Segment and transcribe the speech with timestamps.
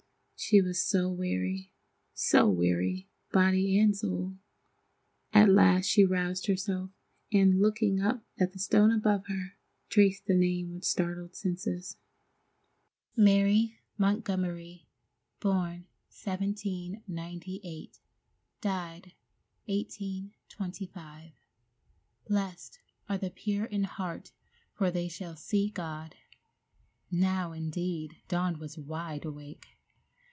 [0.43, 1.71] She was so weary,
[2.15, 4.37] so weary, body and soul.
[5.31, 6.89] At last she roused herself,
[7.31, 9.59] and, looking up at the stone above her,
[9.89, 11.97] traced the name with startled senses:
[13.15, 14.87] MARY MONTGOMERY,
[15.39, 17.99] Born 1798,
[18.61, 19.13] Died
[19.67, 21.33] 1825.
[22.27, 24.31] Blessed are the pure in heart,
[24.73, 26.15] for they shall see God.
[27.11, 29.77] Now, indeed, Dawn was wide awake!